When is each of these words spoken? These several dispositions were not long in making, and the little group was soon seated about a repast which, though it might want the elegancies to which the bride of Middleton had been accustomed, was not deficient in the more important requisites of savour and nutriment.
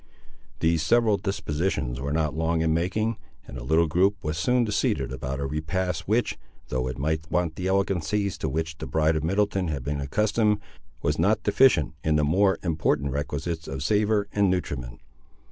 These 0.61 0.81
several 0.81 1.17
dispositions 1.17 2.01
were 2.01 2.11
not 2.11 2.33
long 2.33 2.61
in 2.61 2.73
making, 2.73 3.17
and 3.45 3.55
the 3.55 3.63
little 3.63 3.85
group 3.85 4.15
was 4.23 4.35
soon 4.35 4.65
seated 4.71 5.11
about 5.13 5.39
a 5.39 5.45
repast 5.45 6.07
which, 6.07 6.39
though 6.69 6.87
it 6.87 6.97
might 6.97 7.29
want 7.29 7.55
the 7.55 7.67
elegancies 7.67 8.35
to 8.39 8.49
which 8.49 8.79
the 8.79 8.87
bride 8.87 9.15
of 9.15 9.23
Middleton 9.23 9.67
had 9.67 9.83
been 9.83 10.01
accustomed, 10.01 10.59
was 11.03 11.19
not 11.19 11.43
deficient 11.43 11.93
in 12.03 12.15
the 12.15 12.23
more 12.23 12.57
important 12.63 13.11
requisites 13.11 13.67
of 13.67 13.83
savour 13.83 14.27
and 14.33 14.49
nutriment. 14.49 15.01